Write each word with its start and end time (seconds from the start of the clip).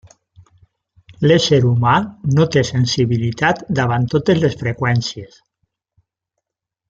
L'ésser 1.31 1.59
humà 1.71 1.91
no 2.39 2.47
té 2.55 2.63
sensibilitat 2.69 3.61
davant 3.81 4.09
totes 4.15 4.41
les 4.45 4.59
freqüències. 4.63 5.37